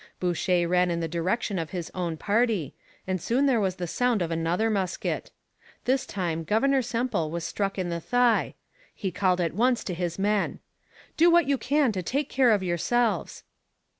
[0.19, 2.73] Boucher ran in the direction of his own party,
[3.05, 5.29] and soon there was the sound of another musket.
[5.85, 8.55] This time Governor Semple was struck in the thigh.
[8.95, 10.57] He called at once to his men:
[11.17, 13.43] 'Do what you can to take care of yourselves.'